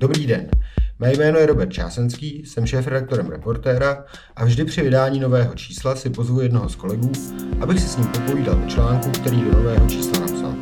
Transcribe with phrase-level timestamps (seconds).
[0.00, 0.50] Dobrý den,
[0.98, 4.04] mé jméno je Robert Čásenský, jsem šéf-redaktorem Reportéra
[4.36, 7.12] a vždy při vydání nového čísla si pozvu jednoho z kolegů,
[7.60, 10.52] abych si s ním popovídal o článku, který do nového čísla napsal.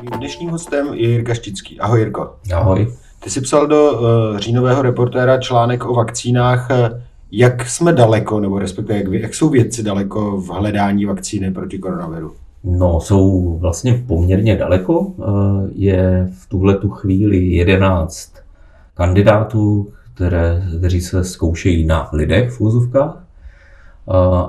[0.00, 1.80] Mým dnešním hostem je Jirka Štický.
[1.80, 2.36] Ahoj Jirko.
[2.54, 2.94] Ahoj.
[3.24, 6.68] Ty jsi psal do uh, říjnového reportéra článek o vakcínách.
[7.30, 12.34] Jak jsme daleko, nebo respektive jak, jak jsou vědci daleko v hledání vakcíny proti koronaviru?
[12.64, 15.14] No, jsou vlastně poměrně daleko.
[15.18, 15.22] Eh,
[15.74, 18.32] je v tuhle tu chvíli 11
[18.94, 23.24] kandidátů, které, kteří se zkoušejí na lidech v úzovkách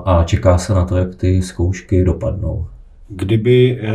[0.04, 2.66] a čeká se na to, jak ty zkoušky dopadnou.
[3.08, 3.94] Kdyby, eh,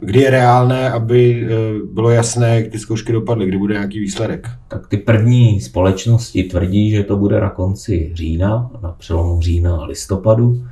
[0.00, 1.48] kdy je reálné, aby eh,
[1.92, 4.48] bylo jasné, jak ty zkoušky dopadly, kdy bude nějaký výsledek?
[4.68, 9.84] Tak ty první společnosti tvrdí, že to bude na konci října, na přelomu října a
[9.84, 10.64] listopadu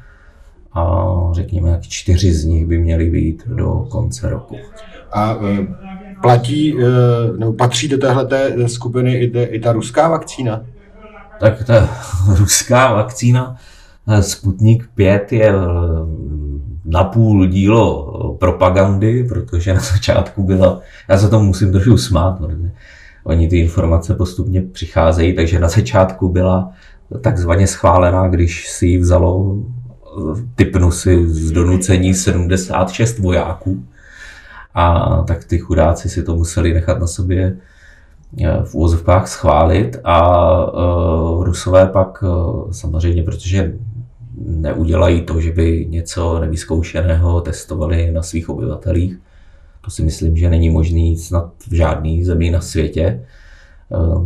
[0.78, 4.56] a řekněme, jak čtyři z nich by měly být do konce roku.
[5.12, 5.66] A e,
[6.22, 6.84] platí, e,
[7.38, 10.62] nebo patří do téhle skupiny i, i ta ruská vakcína?
[11.40, 11.88] Tak ta
[12.38, 13.56] ruská vakcína
[14.08, 15.52] e, Sputnik 5 je
[16.84, 22.70] napůl dílo propagandy, protože na začátku byla, já se tomu musím trochu smát, protože
[23.24, 26.70] oni ty informace postupně přicházejí, takže na začátku byla
[27.20, 29.56] takzvaně schválená, když si ji vzalo
[30.54, 33.84] typnu si z donucení 76 vojáků.
[34.74, 37.56] A tak ty chudáci si to museli nechat na sobě
[38.44, 40.20] eh, v úvozovkách schválit a
[40.66, 43.74] uh, Rusové pak uh, samozřejmě, protože
[44.46, 49.18] neudělají to, že by něco nevyzkoušeného testovali na svých obyvatelích,
[49.84, 53.24] to si myslím, že není možný snad v žádné zemi na světě, Eh,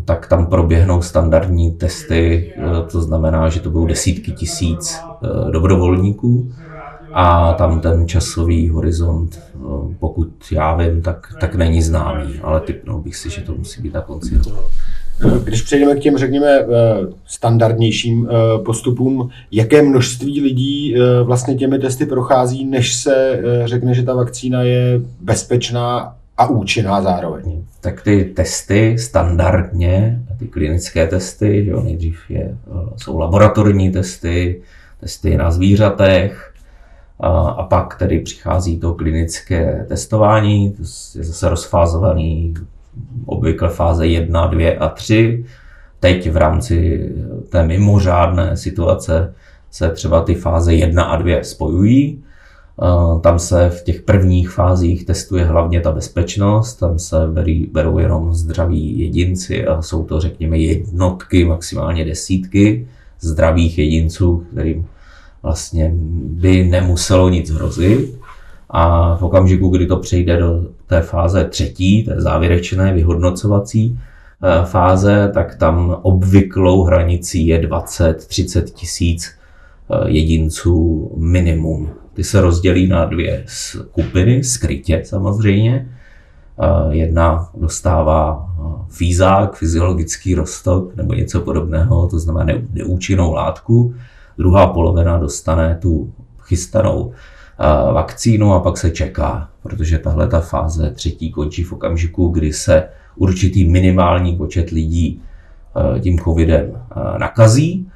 [0.04, 6.52] tak tam proběhnou standardní testy, eh, to znamená, že to budou desítky tisíc eh, dobrovolníků
[7.12, 9.40] a tam ten časový horizont,
[9.98, 13.94] pokud já vím, tak, tak není známý, ale typnul bych si, že to musí být
[13.94, 14.50] na konci roku.
[15.44, 16.66] Když přejdeme k těm, řekněme,
[17.26, 18.28] standardnějším
[18.64, 25.00] postupům, jaké množství lidí vlastně těmi testy prochází, než se řekne, že ta vakcína je
[25.20, 27.64] bezpečná a účinná zároveň.
[27.80, 32.56] Tak ty testy standardně, ty klinické testy, že nejdřív je,
[32.96, 34.62] jsou laboratorní testy,
[35.00, 36.52] testy na zvířatech,
[37.20, 40.82] a, a pak tedy přichází to klinické testování, to
[41.18, 42.54] je zase rozfázovaný
[43.26, 45.44] obvykle fáze 1, 2 a 3.
[46.00, 47.08] Teď v rámci
[47.48, 49.34] té mimořádné situace
[49.70, 52.24] se třeba ty fáze 1 a 2 spojují
[53.22, 58.34] tam se v těch prvních fázích testuje hlavně ta bezpečnost, tam se berí, berou jenom
[58.34, 62.88] zdraví jedinci a jsou to řekněme jednotky, maximálně desítky
[63.20, 64.86] zdravých jedinců, kterým
[65.42, 65.92] vlastně
[66.24, 68.18] by nemuselo nic hrozit.
[68.70, 73.98] A v okamžiku, kdy to přejde do té fáze třetí, té závěrečné vyhodnocovací
[74.42, 79.30] eh, fáze, tak tam obvyklou hranicí je 20-30 tisíc
[79.90, 85.88] eh, jedinců minimum ty se rozdělí na dvě skupiny, skrytě samozřejmě.
[86.90, 88.50] Jedna dostává
[88.88, 93.94] fízák, fyziologický rostok nebo něco podobného, to znamená neúčinnou látku.
[94.38, 97.12] Druhá polovina dostane tu chystanou
[97.92, 102.84] vakcínu a pak se čeká, protože tahle ta fáze třetí končí v okamžiku, kdy se
[103.16, 105.20] určitý minimální počet lidí
[106.00, 106.82] tím covidem
[107.18, 107.88] nakazí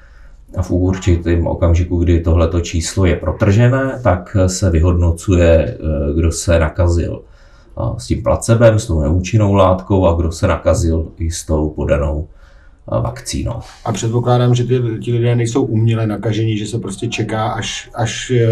[0.55, 6.59] a v určitém okamžiku, kdy tohleto číslo je protržené, tak se vyhodnocuje, eh, kdo se
[6.59, 7.23] nakazil
[7.99, 12.29] s tím placebem, s tou neúčinnou látkou a kdo se nakazil i s tou podanou
[12.29, 13.61] eh, vakcínou.
[13.85, 18.31] A předpokládám, že ty, ti lidé nejsou uměle nakažení, že se prostě čeká, až, až
[18.31, 18.47] eh,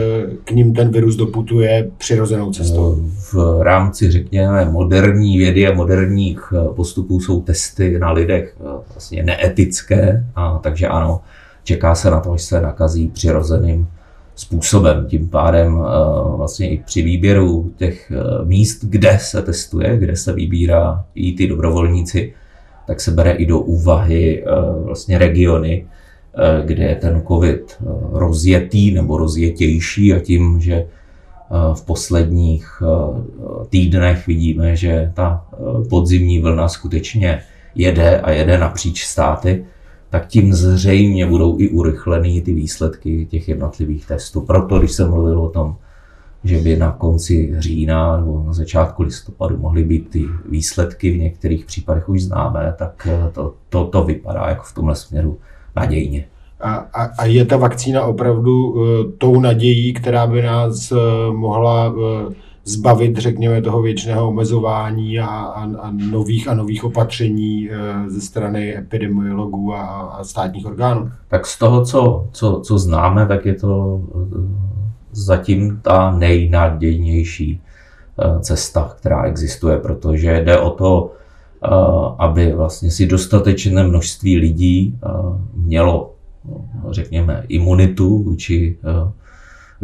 [0.44, 2.96] k ním ten virus doputuje přirozenou cestou.
[3.32, 8.56] V rámci, řekněme, moderní vědy a moderních postupů jsou testy na lidech
[8.94, 11.20] vlastně neetické, a takže ano,
[11.64, 13.88] čeká se na to, že se nakazí přirozeným
[14.34, 15.06] způsobem.
[15.08, 20.32] Tím pádem eh, vlastně i při výběru těch eh, míst, kde se testuje, kde se
[20.32, 22.34] vybírá i ty dobrovolníci,
[22.86, 24.50] tak se bere i do úvahy eh,
[24.84, 25.86] vlastně regiony,
[26.64, 27.76] kde je ten covid
[28.12, 30.86] rozjetý nebo rozjetější a tím, že
[31.74, 32.82] v posledních
[33.68, 35.46] týdnech vidíme, že ta
[35.90, 37.42] podzimní vlna skutečně
[37.74, 39.64] jede a jede napříč státy,
[40.14, 44.40] tak tím zřejmě budou i urychlený ty výsledky těch jednotlivých testů.
[44.40, 45.76] Proto, když jsem mluvil o tom,
[46.44, 51.64] že by na konci října nebo na začátku listopadu mohly být ty výsledky v některých
[51.64, 55.38] případech už známé, tak eh, to, to, to vypadá jako v tomhle směru
[55.76, 56.24] nadějně.
[56.60, 58.82] A, a, a je ta vakcína opravdu uh,
[59.18, 60.98] tou nadějí, která by nás uh,
[61.36, 62.32] mohla uh,
[62.64, 68.76] zbavit, řekněme, toho věčného omezování a, a, a nových a nových opatření eh, ze strany
[68.76, 71.10] epidemiologů a, a státních orgánů?
[71.28, 74.38] Tak z toho, co, co, co známe, tak je to eh,
[75.12, 77.60] zatím ta nejnadějnější
[78.18, 81.12] eh, cesta, která existuje, protože jde o to,
[82.18, 84.98] aby vlastně si dostatečné množství lidí
[85.54, 86.14] mělo,
[86.90, 88.78] řekněme, imunitu vůči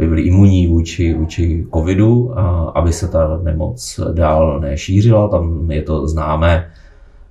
[0.01, 5.27] by byli imunní vůči, vůči covidu, a aby se ta nemoc dál nešířila.
[5.27, 6.67] Tam je to známé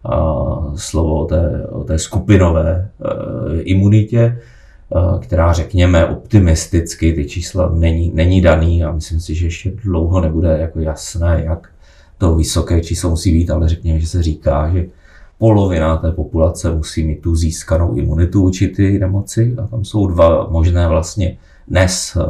[0.04, 0.34] a
[0.76, 4.38] slovo o té, o té skupinové e, imunitě, e,
[5.20, 10.58] která řekněme optimisticky, ty čísla není, není daný a myslím si, že ještě dlouho nebude
[10.58, 11.68] jako jasné, jak
[12.18, 14.86] to vysoké číslo musí být, ale řekněme, že se říká, že
[15.40, 20.48] polovina té populace musí mít tu získanou imunitu vůči ty nemoci a tam jsou dva
[20.50, 21.38] možné vlastně
[21.68, 22.24] dnes eh,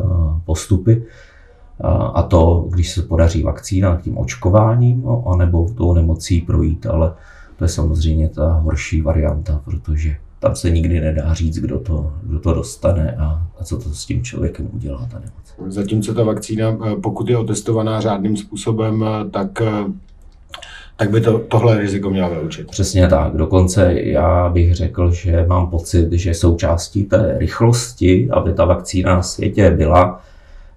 [0.45, 1.03] postupy.
[1.03, 7.15] Eh, a to, když se podaří vakcína tím očkováním, no, anebo tou nemocí projít, ale
[7.57, 12.41] to je samozřejmě ta horší varianta, protože tam se nikdy nedá říct, kdo to, kdo
[12.41, 15.75] to dostane a, a co to s tím člověkem udělá ta nemoc.
[15.75, 19.63] Zatímco ta vakcína, eh, pokud je otestovaná řádným způsobem, tak
[21.01, 22.71] tak by to, tohle riziko měla vyloučit.
[22.71, 23.37] Přesně tak.
[23.37, 29.23] Dokonce já bych řekl, že mám pocit, že součástí té rychlosti, aby ta vakcína na
[29.23, 30.23] světě byla,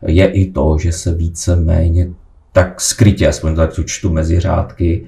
[0.08, 2.10] je i to, že se více méně
[2.52, 5.04] tak skrytě, aspoň tak to čtu mezi řádky,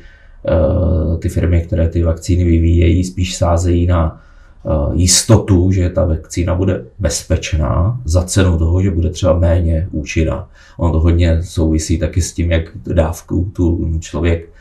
[0.48, 4.22] eh, ty firmy, které ty vakcíny vyvíjejí, spíš sázejí na
[4.66, 10.50] eh, jistotu, že ta vakcína bude bezpečná za cenu toho, že bude třeba méně účinná.
[10.78, 14.55] Ono to hodně souvisí taky s tím, jak dávku tu člověk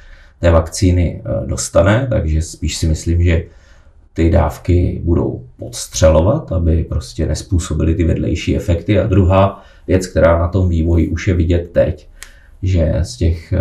[0.44, 3.43] té vakcíny eh, dostane, takže spíš si myslím, že
[4.12, 9.00] ty dávky budou podstřelovat, aby prostě nespůsobily ty vedlejší efekty.
[9.00, 12.08] A druhá věc, která na tom vývoji už je vidět teď,
[12.62, 13.58] že z těch eh,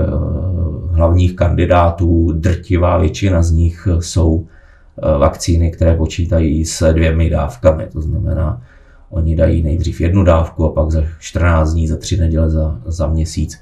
[0.92, 7.88] hlavních kandidátů drtivá většina z nich jsou eh, vakcíny, které počítají s dvěmi dávkami.
[7.94, 8.62] To znamená,
[9.10, 13.08] oni dají nejdřív jednu dávku a pak za 14 dní, za tři neděle, za, za
[13.08, 13.60] měsíc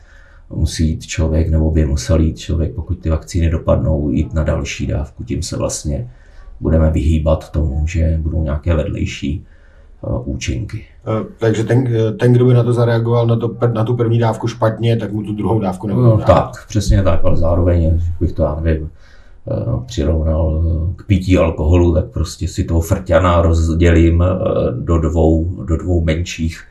[0.54, 4.88] musí jít člověk, nebo by musel jít člověk, pokud ty vakcíny dopadnou, jít na další
[4.88, 5.24] dávku.
[5.24, 6.10] Tím se vlastně
[6.60, 9.46] budeme vyhýbat tomu, že budou nějaké vedlejší
[10.02, 10.86] uh, účinky.
[11.08, 11.88] Uh, takže ten,
[12.20, 15.24] ten, kdo by na to zareagoval, na, to, na tu první dávku špatně, tak mu
[15.24, 18.90] tu druhou dávku nebude no, Tak, přesně tak, ale zároveň bych to, já nevím,
[19.86, 20.64] přirovnal
[20.96, 24.24] k pití alkoholu, tak prostě si toho frťana rozdělím
[24.80, 26.71] do dvou, do dvou menších Eh,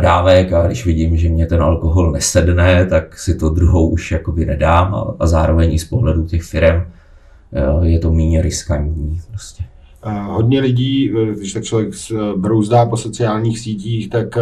[0.00, 4.46] dávek a když vidím, že mě ten alkohol nesedne, tak si to druhou už jakoby
[4.46, 6.82] nedám a, zároveň z pohledu těch firm
[7.52, 9.20] eh, je to méně riskantní.
[9.30, 9.64] Prostě.
[10.26, 11.90] Hodně lidí, eh, když tak člověk
[12.36, 14.38] brouzdá po sociálních sítích, tak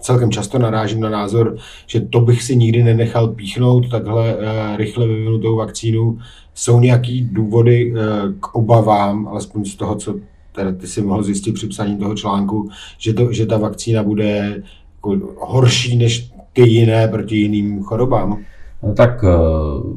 [0.00, 1.56] celkem často narážím na názor,
[1.86, 4.36] že to bych si nikdy nenechal píchnout, takhle
[4.76, 6.18] rychle vyvinutou vakcínu.
[6.54, 7.94] Jsou nějaký důvody
[8.40, 10.14] k obavám, alespoň z toho, co
[10.52, 12.68] teda ty si mohl zjistit při psaní toho článku,
[12.98, 14.62] že, to, že ta vakcína bude
[14.96, 18.38] jako horší než ty jiné proti jiným chorobám?
[18.82, 19.28] No tak eh,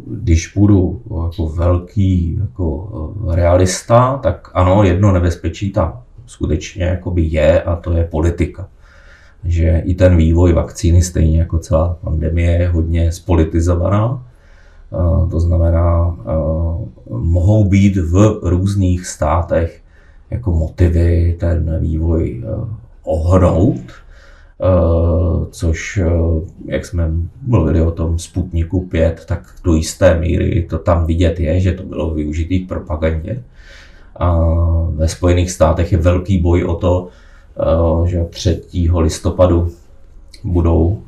[0.07, 2.89] když budu jako velký jako
[3.31, 8.67] eh, realista, tak ano, jedno nebezpečí tam skutečně je a to je politika.
[9.43, 14.25] Že i ten vývoj vakcíny, stejně jako celá pandemie, je hodně spolitizovaná.
[14.93, 16.17] Eh, to znamená,
[17.09, 19.81] mohou být v různých státech
[20.31, 22.67] jako motivy ten vývoj eh,
[23.03, 24.65] ohnout, eh,
[25.51, 26.11] což, eh,
[26.65, 27.11] jak jsme
[27.47, 31.83] mluvili o tom Sputniku 5, tak do jisté míry to tam vidět je, že to
[31.83, 33.43] bylo využitý k propagandě.
[34.15, 34.39] A
[34.89, 37.07] ve Spojených státech je velký boj o to,
[38.05, 38.61] že 3.
[38.97, 39.71] listopadu
[40.43, 41.03] budou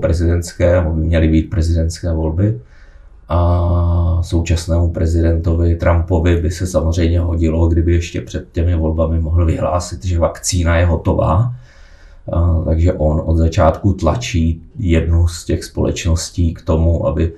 [0.00, 2.60] prezidentské, nebo by měly být prezidentské volby
[3.32, 10.04] a současnému prezidentovi Trumpovi by se samozřejmě hodilo, kdyby ještě před těmi volbami mohl vyhlásit,
[10.04, 11.54] že vakcína je hotová.
[12.64, 17.32] Takže on od začátku tlačí jednu z těch společností k tomu, aby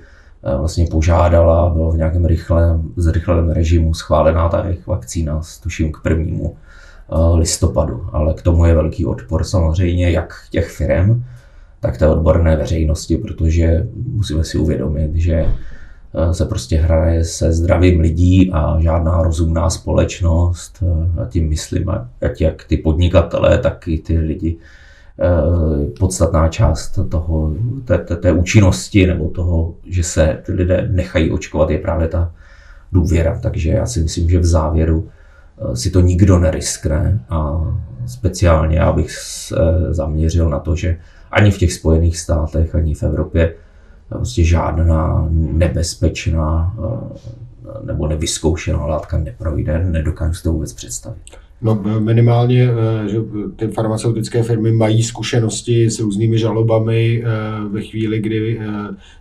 [0.57, 6.55] vlastně požádala, bylo v nějakém rychlém, zrychleném režimu schválená ta jejich vakcína, tuším k prvnímu
[7.35, 8.05] listopadu.
[8.11, 11.23] Ale k tomu je velký odpor samozřejmě jak těch firm,
[11.79, 15.45] tak té odborné veřejnosti, protože musíme si uvědomit, že
[16.31, 21.89] se prostě hraje se zdravím lidí a žádná rozumná společnost, eh, a tím myslím,
[22.21, 24.57] ať jak ty podnikatelé, tak i ty lidi,
[25.19, 27.53] eh, podstatná část toho,
[27.85, 32.31] té, té, té účinnosti nebo toho, že se ty lidé nechají očkovat, je právě ta
[32.91, 33.39] důvěra.
[33.43, 35.09] Takže já si myslím, že v závěru
[35.73, 37.61] si to nikdo neriskne a
[38.05, 39.55] speciálně já bych se
[39.89, 40.97] zaměřil na to, že
[41.31, 43.53] ani v těch Spojených státech, ani v Evropě
[44.09, 46.75] prostě žádná nebezpečná
[47.83, 51.23] nebo nevyzkoušená látka neprojde, nedokážu si to vůbec představit.
[51.61, 52.69] No minimálně,
[53.11, 53.17] že
[53.55, 57.23] ty farmaceutické firmy mají zkušenosti s různými žalobami
[57.69, 58.61] ve chvíli, kdy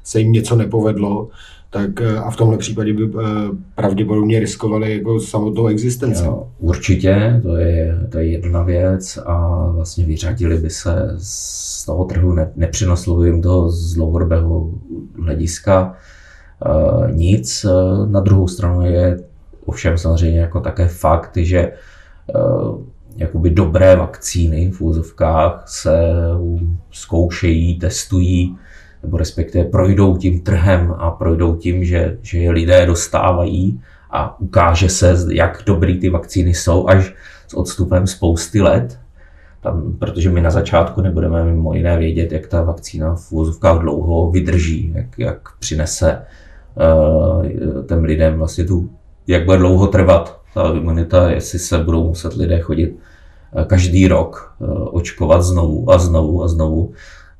[0.05, 1.29] se jim něco nepovedlo,
[1.73, 3.25] tak eh, a v tomhle případě by eh,
[3.75, 6.25] pravděpodobně riskovali jako samotnou existenci.
[6.25, 12.05] Jo, určitě, to je, to je jedna věc a vlastně vyřadili by se z toho
[12.05, 14.71] trhu, ne, nepřinoslo jim to z dlouhodobého
[15.23, 15.95] hlediska
[16.67, 17.67] e, nic.
[18.07, 19.21] Na druhou stranu je
[19.65, 21.73] ovšem samozřejmě jako také fakt, že e,
[23.17, 25.99] jakoby dobré vakcíny v úzovkách se
[26.91, 28.57] zkoušejí, testují
[29.03, 33.81] nebo respektive projdou tím trhem a projdou tím, že, že je lidé dostávají
[34.11, 37.15] a ukáže se, jak dobrý ty vakcíny jsou až
[37.49, 38.99] s odstupem spousty let.
[39.61, 44.31] Tam, protože my na začátku nebudeme mimo jiné vědět, jak ta vakcína v úvozovkách dlouho
[44.31, 46.23] vydrží, jak, jak přinese
[46.77, 47.47] uh,
[47.87, 48.91] těm lidem vlastně tu,
[49.27, 54.55] jak bude dlouho trvat ta imunita, jestli se budou muset lidé chodit uh, každý rok
[54.59, 56.93] uh, očkovat znovu a znovu a znovu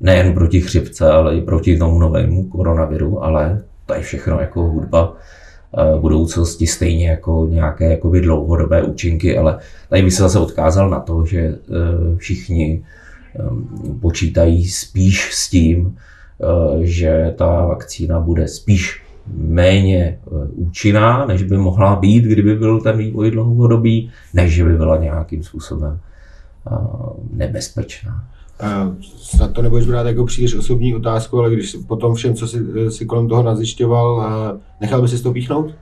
[0.03, 5.15] nejen proti chřipce, ale i proti tomu novému koronaviru, ale to je všechno jako hudba
[5.15, 11.01] eh, budoucnosti, stejně jako nějaké jakoby dlouhodobé účinky, ale tady bych se zase odkázal na
[11.01, 11.57] to, že eh,
[12.17, 12.85] všichni
[13.39, 15.97] ehm, počítají spíš s tím,
[16.41, 19.03] eh, že ta vakcína bude spíš
[19.37, 20.19] méně
[20.55, 26.01] účinná, než by mohla být, kdyby byl ten vývoj dlouhodobý, než by byla nějakým způsobem
[27.33, 28.25] nebezpečná.
[29.17, 32.47] Snad to nebudeš brát jako příliš osobní otázku, ale když po tom všem, co
[32.89, 34.27] si kolem toho nazjišťoval,
[34.81, 35.75] nechal by si to píchnout?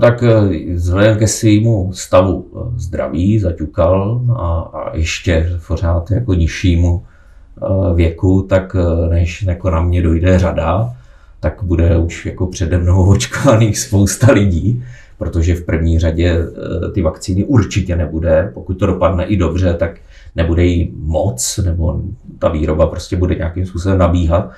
[0.00, 7.02] Tak e, vzhledem ke svému stavu e, zdraví zaťukal a, a ještě pořád jako nižšímu
[7.02, 8.76] e, věku, tak
[9.10, 10.92] než jako na mě dojde řada,
[11.40, 14.84] tak bude už jako přede mnou očkovaných spousta lidí,
[15.18, 16.38] protože v první řadě
[16.94, 18.50] ty vakcíny určitě nebude.
[18.54, 19.90] Pokud to dopadne i dobře, tak
[20.36, 22.00] nebude jí moc, nebo
[22.38, 24.50] ta výroba prostě bude nějakým způsobem nabíhat.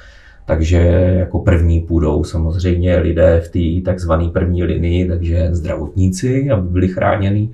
[0.44, 0.78] Takže
[1.18, 7.50] jako první půjdou samozřejmě lidé v té takzvané první linii, takže zdravotníci, aby byli chráněni.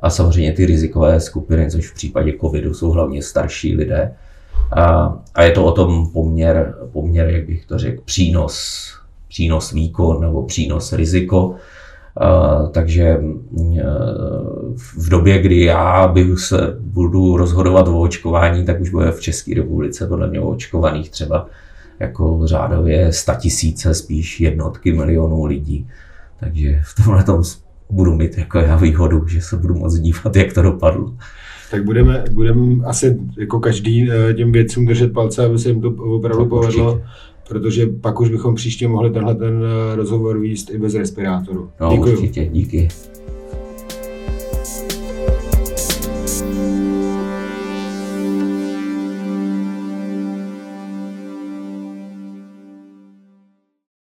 [0.00, 4.12] A samozřejmě ty rizikové skupiny, což v případě covidu jsou hlavně starší lidé.
[4.76, 8.86] A, a je to o tom poměr, poměr, jak bych to řekl, přínos,
[9.28, 11.54] přínos výkon nebo přínos riziko
[12.72, 13.78] takže mm,
[14.98, 19.54] v době, kdy já bych se budu rozhodovat o očkování, tak už bude v České
[19.54, 21.46] republice podle mě očkovaných třeba
[22.00, 25.88] jako řádově tisíce, spíš jednotky milionů lidí.
[26.40, 27.42] Takže v tomhle tom
[27.90, 31.14] budu mít jako já výhodu, že se budu moc dívat, jak to dopadlo.
[31.70, 35.88] Tak budeme, budeme asi jako každý eh, těm vědcům držet palce, aby se jim to
[35.90, 36.92] opravdu tak povedlo.
[36.92, 37.08] Určitě
[37.48, 41.70] protože pak už bychom příště mohli tenhle ten eh, rozhovor výst i bez respirátoru.
[41.80, 42.12] No, Děkuji.
[42.12, 42.88] určitě, díky.